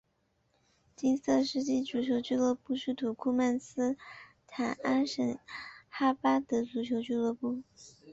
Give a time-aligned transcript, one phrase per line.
[0.95, 3.95] 金色世纪足球俱乐部是土库曼斯
[4.47, 5.39] 坦阿什
[5.89, 7.61] 哈巴德足球俱乐部。